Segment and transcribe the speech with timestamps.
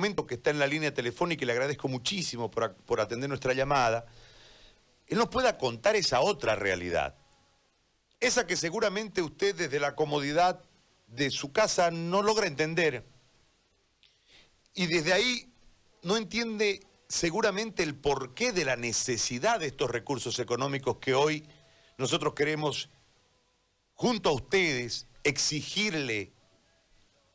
[0.00, 3.52] momento que está en la línea telefónica y le agradezco muchísimo por, por atender nuestra
[3.52, 4.06] llamada,
[5.06, 7.16] él nos pueda contar esa otra realidad.
[8.18, 10.64] Esa que seguramente usted desde la comodidad
[11.06, 13.04] de su casa no logra entender.
[14.72, 15.52] Y desde ahí
[16.02, 21.46] no entiende seguramente el porqué de la necesidad de estos recursos económicos que hoy
[21.98, 22.88] nosotros queremos,
[23.92, 26.32] junto a ustedes, exigirle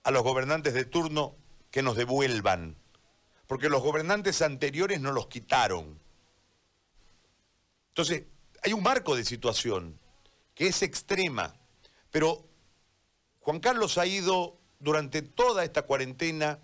[0.03, 1.35] a los gobernantes de turno
[1.75, 2.77] que nos devuelvan,
[3.47, 5.99] porque los gobernantes anteriores nos los quitaron.
[7.89, 8.23] Entonces,
[8.63, 9.99] hay un marco de situación
[10.53, 11.53] que es extrema,
[12.11, 12.47] pero
[13.41, 16.59] Juan Carlos ha ido durante toda esta cuarentena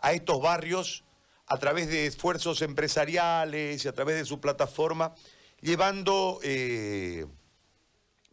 [0.00, 1.04] a estos barrios
[1.46, 5.14] a través de esfuerzos empresariales y a través de su plataforma,
[5.60, 7.24] llevando eh,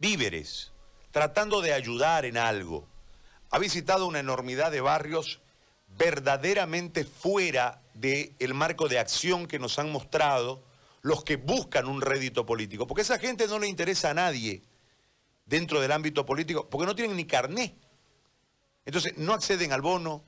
[0.00, 0.72] víveres,
[1.12, 2.88] tratando de ayudar en algo.
[3.50, 5.40] Ha visitado una enormidad de barrios
[5.96, 10.62] verdaderamente fuera del marco de acción que nos han mostrado
[11.02, 14.62] los que buscan un rédito político, porque esa gente no le interesa a nadie
[15.44, 17.74] dentro del ámbito político, porque no tienen ni carné.
[18.86, 20.24] Entonces no acceden al bono,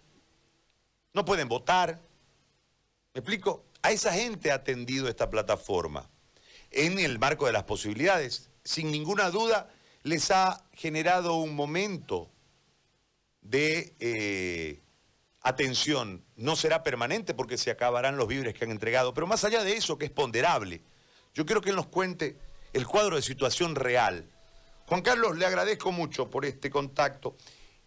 [1.12, 2.00] no pueden votar,
[3.16, 3.64] ¿Me explico?
[3.80, 6.06] A esa gente ha atendido esta plataforma
[6.70, 8.50] en el marco de las posibilidades.
[8.62, 9.70] Sin ninguna duda,
[10.02, 12.30] les ha generado un momento
[13.40, 14.82] de eh,
[15.46, 16.24] atención.
[16.34, 19.76] No será permanente porque se acabarán los víveres que han entregado, pero más allá de
[19.76, 20.82] eso, que es ponderable,
[21.34, 22.36] yo quiero que él nos cuente
[22.72, 24.28] el cuadro de situación real.
[24.86, 27.36] Juan Carlos, le agradezco mucho por este contacto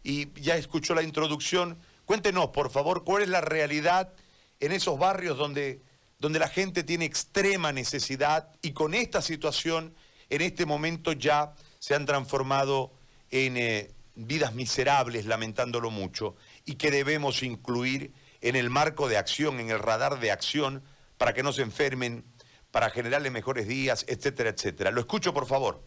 [0.04, 1.78] y ya escuchó la introducción.
[2.06, 4.14] Cuéntenos, por favor, cuál es la realidad
[4.62, 5.82] en esos barrios donde,
[6.18, 9.94] donde la gente tiene extrema necesidad y con esta situación
[10.30, 12.94] en este momento ya se han transformado
[13.32, 16.36] en eh, vidas miserables, lamentándolo mucho,
[16.70, 20.84] y que debemos incluir en el marco de acción, en el radar de acción,
[21.18, 22.24] para que no se enfermen,
[22.70, 24.92] para generarles mejores días, etcétera, etcétera.
[24.92, 25.82] Lo escucho, por favor.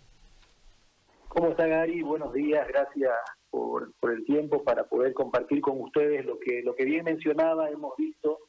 [1.28, 2.02] ¿Cómo está Gary?
[2.02, 3.12] Buenos días, gracias
[3.48, 7.96] por, el tiempo para poder compartir con ustedes lo que, lo que bien mencionaba, hemos
[7.96, 8.40] visto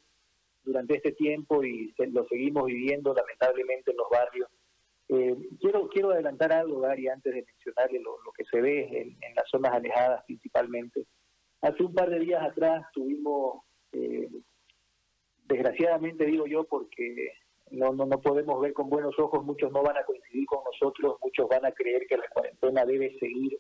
[0.64, 4.50] durante este tiempo y lo seguimos viviendo lamentablemente en los barrios.
[5.10, 9.48] Eh, quiero quiero adelantar algo, Gary, antes de mencionarle lo, que se ve en, las
[9.52, 11.06] zonas alejadas principalmente.
[11.64, 13.64] Hace un par de días atrás tuvimos,
[13.94, 14.28] eh,
[15.46, 17.32] desgraciadamente digo yo, porque
[17.72, 21.16] no, no, no podemos ver con buenos ojos, muchos no van a coincidir con nosotros,
[21.24, 23.58] muchos van a creer que la cuarentena debe seguir.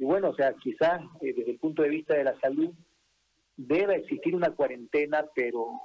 [0.00, 2.70] Y bueno, o sea, quizás eh, desde el punto de vista de la salud,
[3.56, 5.80] debe existir una cuarentena, pero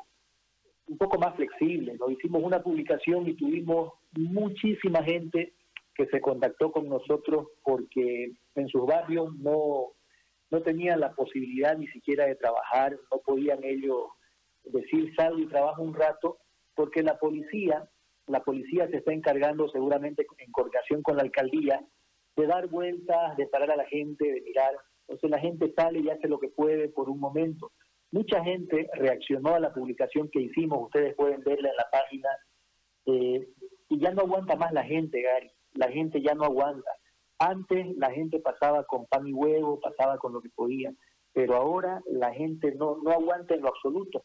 [0.87, 1.95] un poco más flexible.
[1.99, 5.53] Nos hicimos una publicación y tuvimos muchísima gente
[5.93, 9.91] que se contactó con nosotros porque en sus barrios no,
[10.53, 14.11] no tenían la posibilidad ni siquiera de trabajar, no podían ellos
[14.63, 16.37] decir salgo y trabajo un rato,
[16.75, 17.89] porque la policía,
[18.27, 21.83] la policía se está encargando seguramente en coordinación con la alcaldía
[22.35, 24.73] de dar vueltas, de parar a la gente, de mirar
[25.07, 27.71] entonces la gente sale y hace lo que puede por un momento.
[28.11, 32.29] Mucha gente reaccionó a la publicación que hicimos, ustedes pueden verla en la página,
[33.05, 33.49] eh,
[33.89, 35.51] y ya no aguanta más la gente, Gary.
[35.73, 36.89] La gente ya no aguanta.
[37.43, 40.93] Antes la gente pasaba con pan y huevo, pasaba con lo que podía,
[41.33, 44.23] pero ahora la gente no, no aguanta en lo absoluto.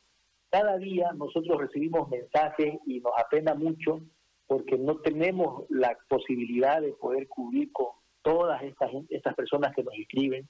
[0.51, 4.01] Cada día nosotros recibimos mensajes y nos apena mucho
[4.47, 7.89] porque no tenemos la posibilidad de poder cubrir con
[8.23, 10.49] todas estas, estas personas que nos escriben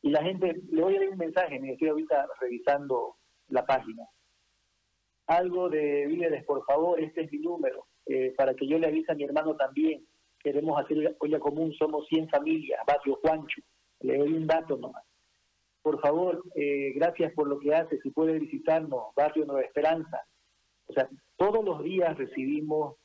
[0.00, 3.16] y la gente, le voy a dar un mensaje, me estoy ahorita revisando
[3.48, 4.04] la página.
[5.26, 9.10] Algo de Víveres, por favor, este es mi número, eh, para que yo le avise
[9.10, 10.06] a mi hermano también.
[10.48, 13.60] Queremos hacer olla común, somos 100 familias, barrio Juancho.
[14.00, 15.04] Le doy un dato nomás.
[15.82, 20.22] Por favor, eh, gracias por lo que hace, si puede visitarnos, barrio Nueva Esperanza.
[20.86, 22.96] O sea, todos los días recibimos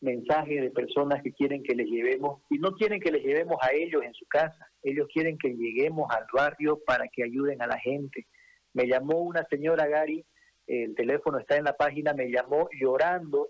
[0.00, 3.74] mensajes de personas que quieren que les llevemos, y no quieren que les llevemos a
[3.74, 7.78] ellos en su casa, ellos quieren que lleguemos al barrio para que ayuden a la
[7.78, 8.26] gente.
[8.72, 10.24] Me llamó una señora Gary,
[10.66, 13.48] el teléfono está en la página, me llamó llorando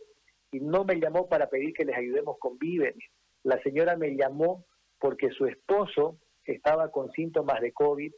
[0.50, 3.04] y no me llamó para pedir que les ayudemos con víveres.
[3.46, 4.64] La señora me llamó
[4.98, 8.12] porque su esposo estaba con síntomas de COVID,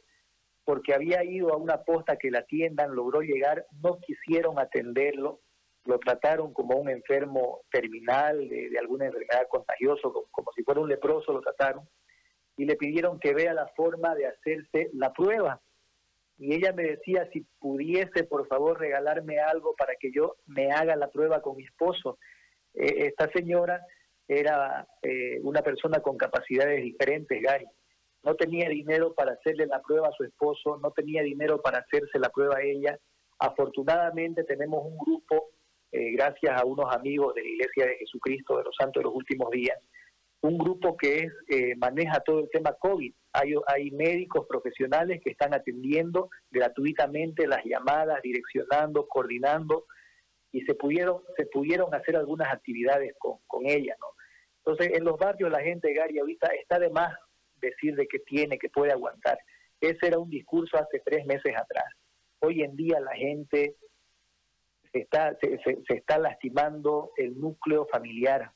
[0.65, 5.39] porque había ido a una posta que la atiendan, logró llegar, no quisieron atenderlo,
[5.85, 11.31] lo trataron como un enfermo terminal de, alguna enfermedad contagiosa, como, si fuera un leproso,
[11.31, 11.87] lo trataron,
[12.57, 15.61] y le pidieron que vea la forma de hacerse la prueba.
[16.39, 20.95] Y ella me decía si pudiese, por favor, regalarme algo para que yo me haga
[20.95, 22.17] la prueba con mi esposo.
[22.73, 23.85] Eh, esta señora
[24.29, 27.65] era eh, una persona con capacidades diferentes, Gary.
[28.23, 32.19] No tenía dinero para hacerle la prueba a su esposo, no tenía dinero para hacerse
[32.19, 32.97] la prueba a ella,
[33.39, 35.51] Afortunadamente tenemos un grupo,
[35.93, 39.15] eh, gracias a unos amigos de la Iglesia de Jesucristo de los Santos de los
[39.15, 39.77] Últimos Días,
[40.41, 43.13] un grupo que es, eh, maneja todo el tema COVID.
[43.33, 49.85] Hay, médicos profesionales que están atendiendo gratuitamente las llamadas, direccionando, coordinando,
[50.51, 54.07] y se pudieron, se pudieron hacer algunas actividades con, con ella, ¿no?
[54.69, 57.17] Entonces, en los barrios la gente, Gary, ahorita está de más
[57.59, 59.39] decir de que tiene, que puede aguantar.
[59.81, 61.85] Ese era un discurso hace tres meses atrás.
[62.39, 63.75] Hoy en día la gente
[64.91, 68.51] se está, se está lastimando el núcleo familiar,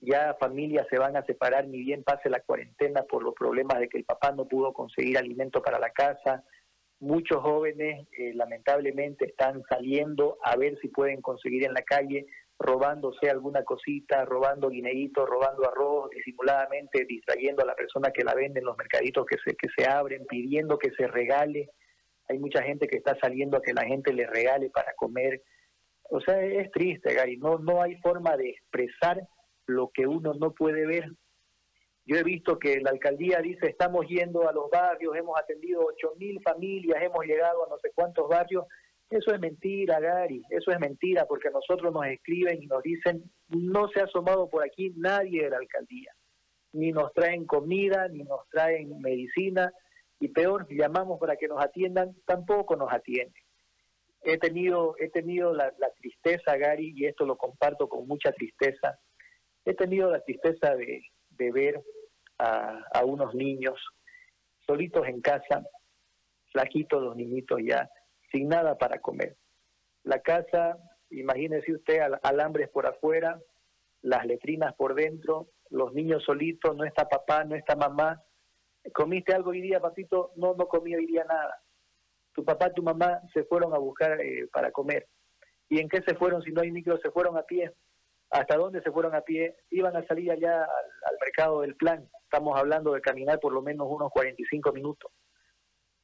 [0.00, 3.88] ya familias se van a separar ni bien pase la cuarentena por los problemas de
[3.88, 6.42] que el papá no pudo conseguir alimento para la casa.
[7.00, 12.26] Muchos jóvenes eh, lamentablemente están saliendo a ver si pueden conseguir en la calle,
[12.60, 18.60] robándose alguna cosita, robando guineitos, robando arroz, disimuladamente distrayendo a la persona que la vende
[18.60, 21.70] en los mercaditos que se, que se abren, pidiendo que se regale.
[22.28, 25.42] Hay mucha gente que está saliendo a que la gente le regale para comer.
[26.10, 27.38] O sea, es triste, Gary.
[27.38, 29.26] No, no hay forma de expresar
[29.66, 31.10] lo que uno no puede ver.
[32.04, 36.12] Yo he visto que la alcaldía dice, estamos yendo a los barrios, hemos atendido ocho
[36.18, 38.66] mil familias, hemos llegado a no sé cuántos barrios.
[39.10, 43.88] Eso es mentira, Gary, eso es mentira, porque nosotros nos escriben y nos dicen, no
[43.88, 46.12] se ha asomado por aquí nadie de la alcaldía.
[46.72, 49.72] Ni nos traen comida, ni nos traen medicina,
[50.20, 53.42] y peor, llamamos para que nos atiendan, tampoco nos atienden.
[54.22, 59.00] He tenido, he tenido la, la tristeza, Gary, y esto lo comparto con mucha tristeza,
[59.64, 61.02] he tenido la tristeza de,
[61.52, 61.82] ver
[62.38, 63.78] a, unos niños
[64.66, 65.62] solitos en casa,
[66.52, 67.88] flaquitos los niñitos ya,
[68.30, 69.36] sin nada para comer.
[70.02, 70.78] La casa,
[71.10, 73.40] imagínese usted, alambres por afuera,
[74.02, 78.22] las letrinas por dentro, los niños solitos, no está papá, no está mamá.
[78.94, 80.32] ¿Comiste algo hoy día, papito?
[80.36, 81.62] No, no comí hoy día nada.
[82.32, 85.08] Tu papá, tu mamá se fueron a buscar eh, para comer.
[85.68, 86.98] ¿Y en qué se fueron si no hay micro?
[86.98, 87.72] Se fueron a pie
[88.30, 92.08] hasta dónde se fueron a pie, iban a salir allá al, mercado del plan.
[92.24, 95.10] Estamos hablando de caminar por lo menos unos 45 minutos.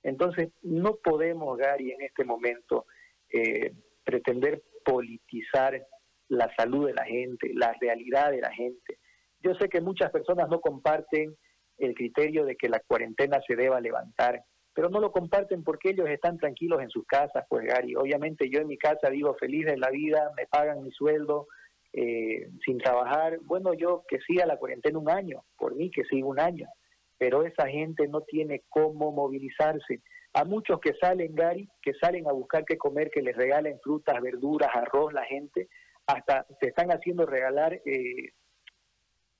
[0.06, 2.86] Entonces, no podemos, Gary, en este momento
[3.28, 3.72] eh,
[4.04, 5.84] pretender politizar
[6.28, 8.98] la salud de la gente, la realidad de la gente.
[9.42, 11.36] Yo sé que muchas personas no comparten
[11.78, 16.08] el criterio de que la cuarentena se deba levantar, pero no lo comparten porque ellos
[16.08, 17.96] están tranquilos en sus casas, pues Gary.
[17.96, 21.48] Obviamente yo en mi casa vivo feliz de la vida, me pagan mi sueldo,
[21.92, 26.26] eh, sin trabajar, bueno, yo que siga la cuarentena un año, por mí que siga
[26.26, 26.68] un año,
[27.18, 30.00] pero esa gente no tiene cómo movilizarse.
[30.32, 34.20] A muchos que salen, Gary, que salen a buscar qué comer, que les regalen frutas,
[34.20, 35.68] verduras, arroz, la gente,
[36.06, 38.32] hasta se están haciendo regalar eh,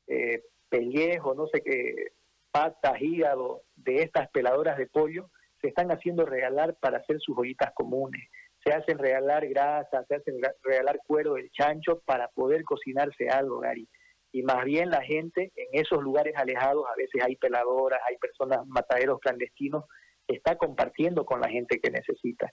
[0.09, 2.09] eh, pellejos, no sé qué,
[2.51, 5.31] patas, hígado de estas peladoras de pollo,
[5.61, 8.23] se están haciendo regalar para hacer sus ollitas comunes
[8.67, 13.89] se hacen regalar grasa, se hacen regalar cuero del chancho para poder cocinarse algo, Gary.
[14.33, 18.67] Y más bien la gente en esos lugares alejados, a veces hay peladoras, hay personas,
[18.67, 19.85] mataderos clandestinos,
[20.27, 22.51] está compartiendo con la gente que necesita.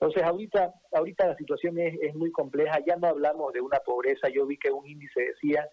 [0.00, 4.28] Entonces ahorita, ahorita la situación es, es muy compleja, ya no hablamos de una pobreza,
[4.28, 5.68] yo vi que un índice decía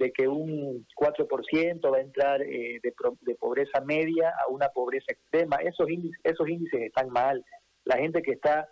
[0.00, 5.12] de que un 4% va a entrar eh, de, de, pobreza media a una pobreza
[5.12, 5.56] extrema.
[5.56, 7.44] Esos índices, esos índices están mal.
[7.84, 8.66] La gente que está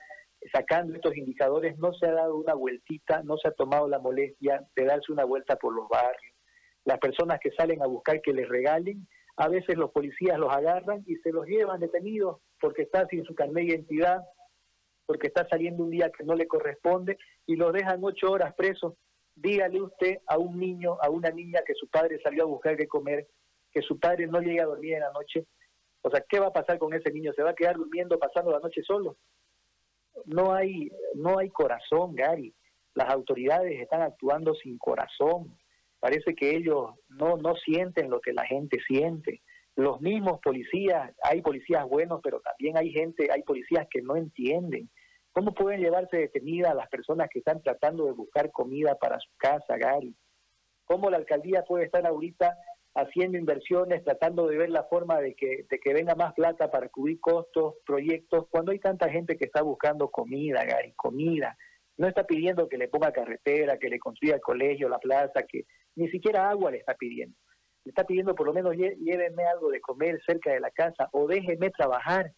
[0.52, 4.66] sacando estos indicadores, no se ha dado una vueltita, no se ha tomado la molestia
[4.74, 6.34] de darse una vuelta por los barrios.
[6.84, 11.04] Las personas que salen a buscar que les regalen, a veces los policías los agarran
[11.06, 14.20] y se los llevan detenidos porque está sin su carnet de identidad,
[15.06, 18.94] porque está saliendo un día que no le corresponde y los dejan ocho horas presos.
[19.34, 22.88] Dígale usted a un niño, a una niña que su padre salió a buscar qué
[22.88, 23.28] comer,
[23.70, 25.46] que su padre no llega a dormir en la noche.
[26.02, 27.32] O sea, ¿qué va a pasar con ese niño?
[27.34, 29.16] ¿Se va a quedar durmiendo, pasando la noche solo?
[30.26, 32.54] No hay, no hay corazón, Gary.
[32.94, 35.56] Las autoridades están actuando sin corazón.
[36.00, 39.42] Parece que ellos no, no sienten lo que la gente siente.
[39.76, 44.90] Los mismos policías, hay policías buenos, pero también hay gente, hay policías que no entienden.
[45.32, 49.30] ¿Cómo pueden llevarse detenida a las personas que están tratando de buscar comida para su
[49.36, 50.16] casa, Gary?
[50.84, 52.56] ¿Cómo la alcaldía puede estar ahorita
[52.98, 56.88] haciendo inversiones, tratando de ver la forma de que, de que venga más plata para
[56.88, 61.56] cubrir costos, proyectos, cuando hay tanta gente que está buscando comida, Gary, comida.
[61.96, 65.64] No está pidiendo que le ponga carretera, que le construya el colegio, la plaza, que
[65.96, 67.36] ni siquiera agua le está pidiendo.
[67.84, 71.26] Le está pidiendo por lo menos llévenme algo de comer cerca de la casa o
[71.26, 72.32] déjeme trabajar,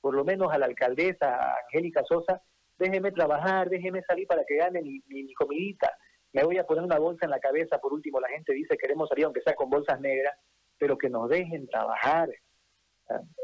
[0.00, 2.42] por lo menos a la alcaldesa, Angélica Sosa,
[2.78, 5.90] déjeme trabajar, déjeme salir para que gane mi, mi comidita
[6.32, 9.08] me voy a poner una bolsa en la cabeza, por último la gente dice queremos
[9.08, 10.34] salir aunque sea con bolsas negras,
[10.78, 12.30] pero que nos dejen trabajar.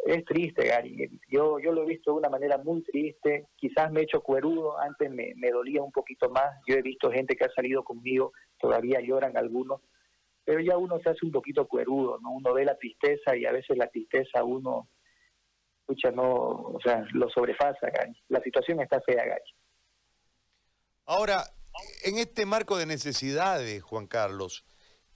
[0.06, 1.20] Es triste, Gary.
[1.28, 3.48] Yo, yo lo he visto de una manera muy triste.
[3.54, 6.58] Quizás me he hecho cuerudo, antes me, me dolía un poquito más.
[6.66, 9.82] Yo he visto gente que ha salido conmigo, todavía lloran algunos,
[10.44, 12.30] pero ya uno se hace un poquito cuerudo, ¿no?
[12.30, 14.88] Uno ve la tristeza y a veces la tristeza uno,
[15.80, 18.18] escucha, no, o sea, lo sobrepasa, Gary.
[18.28, 19.54] La situación está fea, Gary.
[21.04, 21.42] Ahora,
[22.02, 24.64] en este marco de necesidades, Juan Carlos,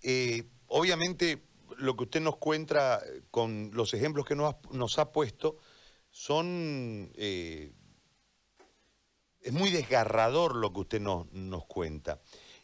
[0.03, 1.43] eh, obviamente
[1.79, 5.57] lo que usted nos cuenta con los ejemplos que nos ha, puesto
[6.11, 7.13] son...
[7.17, 7.73] Eh,
[9.41, 12.21] es muy desgarrador lo que usted nos, cuenta.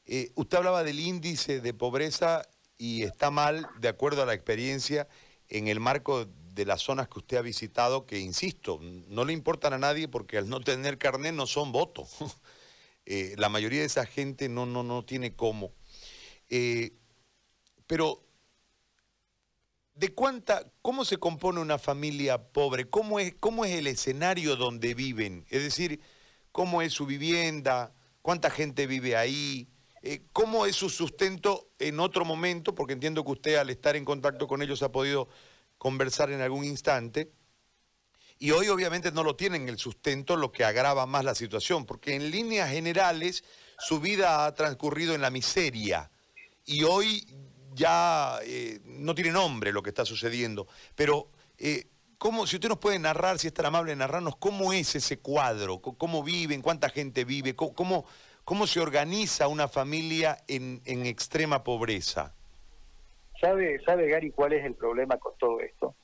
[0.07, 2.43] Eh, usted hablaba del índice de pobreza
[2.77, 5.09] y está mal, de acuerdo a la experiencia,
[5.49, 9.73] en el marco de las zonas que usted ha visitado, que insisto, no le importan
[9.73, 12.17] a nadie porque al no tener carnet no son votos.
[13.37, 15.73] la mayoría de esa gente no, no, no tiene cómo.
[17.87, 18.29] pero
[19.99, 22.89] ¿De cuánta, cómo se compone una familia pobre?
[22.89, 25.45] ¿Cómo es, ¿Cómo es el escenario donde viven?
[25.51, 26.01] Es decir,
[26.53, 27.93] ¿cómo es su vivienda?
[28.23, 29.67] ¿Cuánta gente vive ahí?
[30.03, 32.77] Eh, ¿Cómo es su sustento en otro momento?
[32.77, 35.29] Porque entiendo que usted al estar en contacto con ellos ha podido
[35.79, 37.33] conversar en algún instante.
[38.41, 42.15] Y hoy obviamente no lo tienen el sustento, lo que agrava más la situación, porque
[42.15, 43.43] en líneas generales
[43.79, 46.09] su vida ha transcurrido en la miseria.
[46.65, 47.27] Y hoy
[47.75, 51.29] ya eh, no tiene nombre lo que está sucediendo, pero
[51.59, 55.19] eh, ¿cómo, si usted nos puede narrar, si es tan amable narrarnos, cómo es ese
[55.19, 58.07] cuadro, cómo viven, cuánta gente vive, cómo,
[58.45, 62.35] cómo se organiza una familia en, en extrema pobreza.
[63.41, 65.97] ¿Sabe, ¿Sabe, Gary, cuál es el problema con todo esto?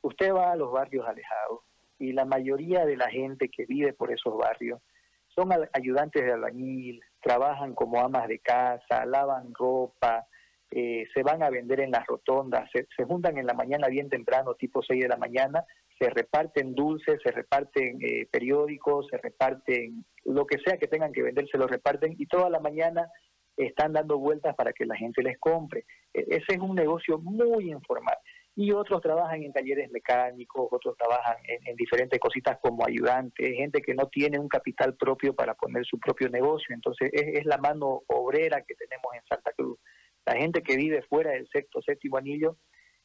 [0.00, 1.60] Usted va a los barrios alejados
[1.98, 4.80] y la mayoría de la gente que vive por esos barrios
[5.28, 10.26] son ayudantes de albañil, trabajan como amas de casa, lavan ropa,
[10.70, 14.54] eh, se van a vender en las rotondas, se, juntan en la mañana bien temprano,
[14.54, 15.64] tipo 6 de la mañana,
[15.98, 21.22] se reparten dulces, se reparten eh, periódicos, se reparten lo que sea que tengan que
[21.22, 23.08] vender, se lo reparten y toda la mañana
[23.56, 25.84] están dando vueltas para que la gente les compre.
[26.12, 28.16] E, ese es un negocio muy informal.
[28.56, 33.94] Y otros trabajan en talleres mecánicos, otros trabajan en, diferentes cositas como ayudantes, gente que
[33.94, 36.72] no tiene un capital propio para poner su propio negocio.
[36.74, 39.78] Entonces es la mano obrera que tenemos en Santa Cruz
[40.26, 42.56] la gente que vive fuera del sexto, séptimo anillo,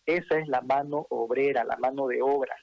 [0.05, 2.55] esa es la mano obrera, la mano de obra.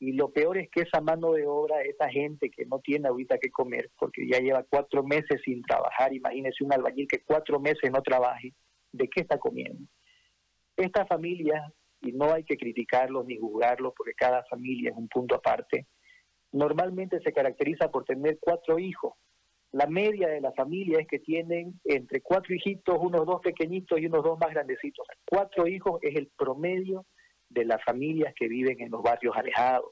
[0.00, 3.38] Y lo peor es que esa mano de obra, esa gente que no tiene ahorita
[3.38, 7.90] que comer, porque ya lleva cuatro meses sin trabajar, imagínese un albañil que cuatro meses
[7.92, 8.52] no trabaje,
[8.92, 9.88] ¿de qué está comiendo?
[10.76, 11.72] Esta familia,
[12.04, 15.86] y no hay que criticarlos ni juzgarlos, porque cada familia es un punto aparte,
[16.52, 19.14] normalmente se caracteriza por tener cuatro hijos,
[19.74, 24.06] la media de la familia es que tienen entre cuatro hijitos, unos dos pequeñitos y
[24.06, 25.04] unos dos más grandecitos.
[25.26, 27.06] Cuatro hijos es el promedio
[27.48, 29.90] de las familias que viven en los barrios alejados.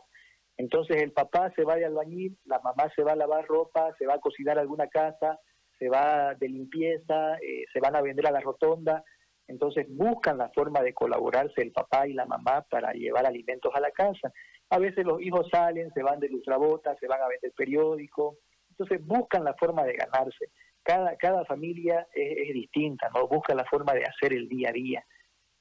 [0.57, 4.07] Entonces el papá se va de albañil, la mamá se va a lavar ropa, se
[4.07, 5.41] va a cocinar alguna casa,
[5.81, 9.03] se va de limpieza, eh, se van a vender a la rotonda.
[9.49, 13.81] Entonces buscan la forma de colaborarse el papá y la mamá para llevar alimentos a
[13.81, 14.33] la casa.
[14.71, 18.37] A veces los hijos salen, se van de lustrabota, se van a vender periódicos,
[18.71, 20.51] entonces buscan la forma de ganarse.
[20.83, 23.29] Cada, cada familia es, distinta, ¿no?
[23.29, 25.07] Busca la forma de hacer el día a día.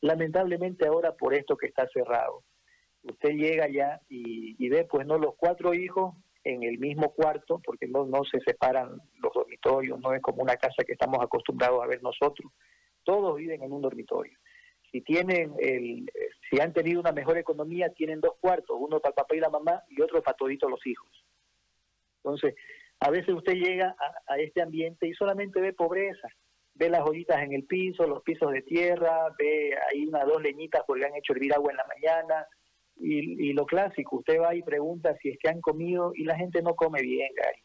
[0.01, 2.43] Lamentablemente ahora por esto que está cerrado,
[3.03, 7.87] usted llega ya y, ve pues no los cuatro hijos en el mismo cuarto, porque
[7.87, 11.87] no, no se separan los dormitorios, no es como una casa que estamos acostumbrados a
[11.87, 12.51] ver nosotros.
[13.03, 14.37] Todos viven en un dormitorio.
[14.91, 16.09] Si tienen el,
[16.49, 19.49] si han tenido una mejor economía, tienen dos cuartos, uno para el papá y la
[19.49, 21.09] mamá y otro para toditos los hijos.
[22.17, 22.55] Entonces,
[22.99, 23.95] a veces usted llega
[24.27, 26.27] a, este ambiente y solamente ve pobreza,
[26.75, 30.83] ve las ollitas en el piso, los pisos de tierra, ve ahí unas dos leñitas
[30.85, 32.47] porque han hecho hervir agua en la mañana,
[32.97, 36.61] y, lo clásico, usted va y pregunta si es que han comido y la gente
[36.61, 37.63] no come bien, Gary.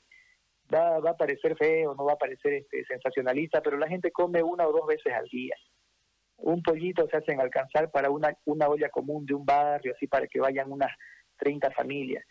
[0.72, 4.42] Va, va a parecer feo, no va a parecer este, sensacionalista, pero la gente come
[4.42, 5.54] una o dos veces al día.
[6.38, 10.26] Un pollito se hacen alcanzar para una, una olla común de un barrio, así para
[10.26, 10.90] que vayan unas
[11.38, 12.24] 30 familias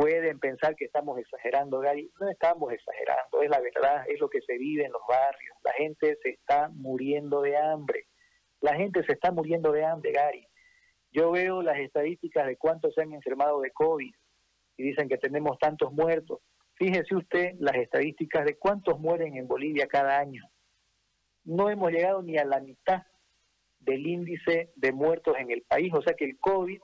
[0.00, 2.10] pueden pensar que estamos exagerando, Gary.
[2.18, 5.54] No estamos exagerando, es la verdad, es lo que se vive en los barrios.
[5.62, 8.06] La gente se está muriendo de hambre.
[8.62, 10.46] La gente se está muriendo de hambre, Gary.
[11.12, 14.14] Yo veo las estadísticas de cuántos se han enfermado de COVID
[14.78, 16.40] y dicen que tenemos tantos muertos.
[16.80, 20.42] Fíjese usted las estadísticas de cuántos mueren en Bolivia cada año.
[21.44, 23.02] No hemos llegado ni a la mitad
[23.80, 26.80] del índice de muertos en el país, o sea que el COVID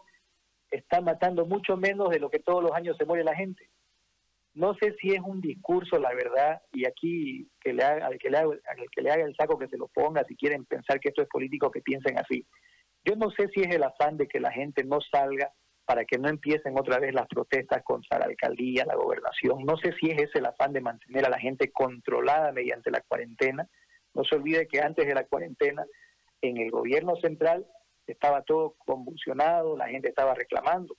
[0.70, 3.70] está matando mucho menos de lo que todos los años se muere la gente.
[4.52, 8.28] No sé si es un discurso, la verdad, y aquí que le haga, al, que
[8.28, 8.54] le haga,
[8.94, 11.28] que le haga el saco que se lo ponga, si quieren pensar que esto es
[11.28, 12.46] político, que piensen así.
[13.02, 15.50] Yo no sé si es el afán de que la gente no salga
[15.86, 19.64] para que no empiecen otra vez las protestas contra la alcaldía, la gobernación.
[19.64, 23.00] No sé si es ese el afán de mantener a la gente controlada mediante la
[23.02, 23.68] cuarentena.
[24.12, 25.86] No se olvide que antes de la cuarentena,
[26.42, 27.66] en el gobierno central
[28.06, 30.96] estaba todo convulsionado, la gente estaba reclamando.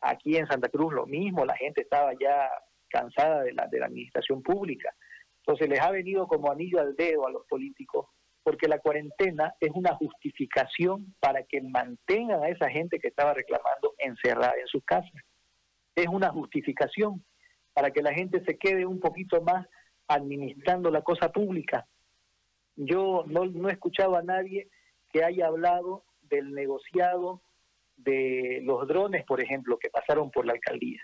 [0.00, 2.48] Aquí en Santa Cruz lo mismo, la gente estaba ya
[2.88, 4.94] cansada de la, de la administración pública.
[5.42, 8.06] Entonces les ha venido como anillo al dedo a los políticos
[8.48, 13.92] porque la cuarentena es una justificación para que mantengan a esa gente que estaba reclamando
[13.98, 15.12] encerrada en sus casas.
[15.94, 17.22] Es una justificación
[17.74, 19.66] para que la gente se quede un poquito más
[20.06, 21.86] administrando la cosa pública.
[22.74, 24.70] Yo no, he escuchado a nadie
[25.12, 27.42] que haya hablado del negociado
[27.98, 31.02] de los drones, por ejemplo, que pasaron por la alcaldía.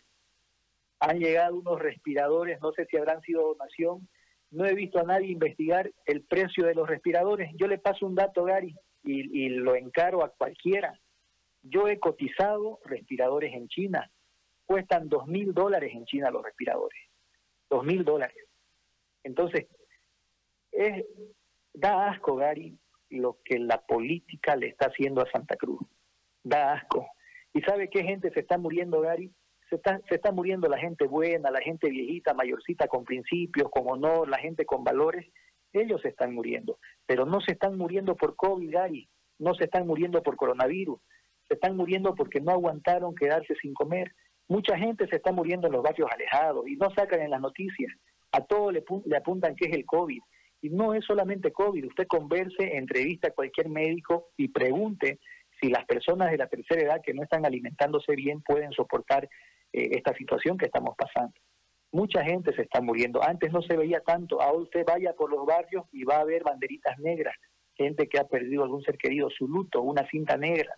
[0.98, 4.08] Han llegado unos respiradores, no sé si habrán sido donación,
[4.54, 7.50] no he visto a nadie investigar el precio de los respiradores.
[7.56, 10.99] Yo le paso un dato, Gary, y, lo encaro a cualquiera.
[11.62, 14.11] Yo he cotizado respiradores en China.
[14.64, 16.99] Cuestan dos mil dólares en China los respiradores.
[17.68, 18.37] Dos mil dólares.
[19.25, 19.66] Entonces,
[20.73, 21.04] es,
[21.73, 22.78] da asco, Gary,
[23.11, 25.80] lo que la política le está haciendo a Santa Cruz.
[26.42, 27.08] Da asco.
[27.52, 29.32] ¿Y sabe qué gente se está muriendo, Gary?
[29.68, 33.85] Se está, se está muriendo la gente buena, la gente viejita, mayorcita, con principios, con
[33.87, 35.26] honor, la gente con valores,
[35.73, 39.87] ellos se están muriendo, pero no se están muriendo por COVID, Gary, no se están
[39.87, 41.00] muriendo por coronavirus,
[41.49, 44.12] se están muriendo porque no aguantaron quedarse sin comer.
[44.49, 47.92] Mucha gente se está muriendo en los barrios alejados y no sacan en las noticias.
[48.33, 50.21] A todo le, le apuntan que es el COVID.
[50.62, 51.87] Y no es solamente COVID.
[51.87, 55.18] Usted converse, entrevista a cualquier médico y pregunte
[55.64, 59.25] si las personas de la tercera edad que no están alimentándose bien pueden soportar
[59.73, 61.33] eh, esta situación que estamos pasando.
[61.90, 63.23] Mucha gente se está muriendo.
[63.23, 64.42] Antes no se veía tanto.
[64.42, 67.35] Ahora usted vaya por los barrios y va a ver banderitas negras.
[67.76, 70.76] Gente que ha perdido algún ser querido, su luto, una cinta negra.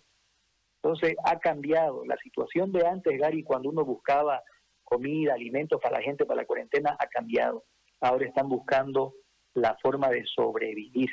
[0.81, 2.05] Entonces ha cambiado.
[2.05, 4.41] La situación de antes, Gary, cuando uno buscaba
[4.83, 7.65] comida, alimentos para la gente para la cuarentena, ha cambiado.
[7.99, 9.15] Ahora están buscando
[9.53, 11.09] la forma de sobrevivir.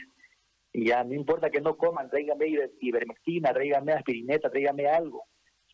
[0.75, 2.47] Y ya no importa que no coman, tráigame
[2.81, 5.25] ivermectina, tráigame aspirineta, tráigame algo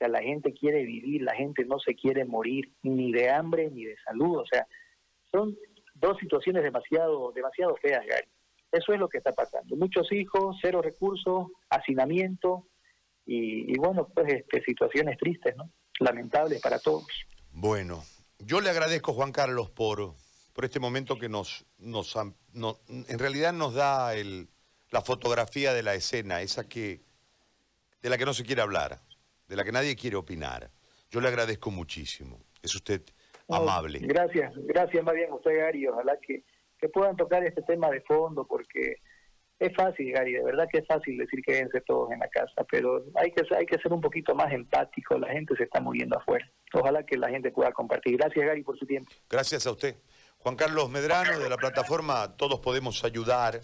[0.01, 3.85] sea, la gente quiere vivir, la gente no se quiere morir ni de hambre ni
[3.85, 4.39] de salud.
[4.39, 4.67] O sea,
[5.31, 5.57] son
[5.95, 8.27] dos situaciones demasiado, demasiado feas, Gary.
[8.73, 9.77] Eso es lo que está pasando.
[9.77, 12.67] Muchos hijos, cero recursos, hacinamiento
[13.27, 15.71] y, bueno, pues este, situaciones tristes, ¿no?
[16.01, 17.07] Lamentables para todos.
[17.53, 18.03] Bueno,
[18.39, 20.15] yo le agradezco, Juan Carlos, por,
[20.53, 24.49] por este momento que nos, nos, en realidad nos da el,
[24.91, 27.01] la fotografía de la escena, esa que
[28.03, 29.01] de la que no se quiere hablar
[29.51, 30.71] de la que nadie quiere opinar.
[31.11, 32.39] Yo le agradezco muchísimo.
[32.63, 33.03] Es usted
[33.49, 33.99] amable.
[33.99, 35.89] Gracias, gracias más bien a usted, Gary.
[35.89, 36.45] Ojalá que,
[36.79, 38.99] que puedan tocar este tema de fondo, porque
[39.59, 42.65] es fácil, Gary, de verdad que es fácil decir que quédense todos en la casa,
[42.71, 45.19] pero hay que, hay que ser un poquito más empático.
[45.19, 46.49] La gente se está muriendo afuera.
[46.73, 48.19] Ojalá que la gente pueda compartir.
[48.19, 49.11] Gracias, Gary, por su tiempo.
[49.29, 49.97] Gracias a usted.
[50.39, 53.61] Juan Carlos Medrano, de la plataforma Todos Podemos Ayudar.